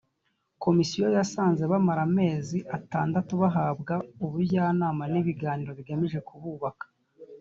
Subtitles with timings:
[0.63, 3.93] komisiyo yasanze bamara amezi atandatu bahabwa
[4.25, 6.85] ubujyanama n’ibiganiro bigamije kububaka